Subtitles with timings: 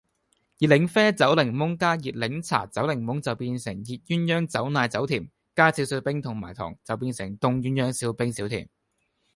[0.57, 8.67] 熱檸啡走檸檬加熱檸茶走檸檬就變成熱鴛鴦走奶走甜，加少少冰同埋糖就變成凍鴛鴦少冰少甜